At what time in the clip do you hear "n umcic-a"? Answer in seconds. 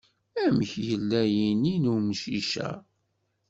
1.83-2.69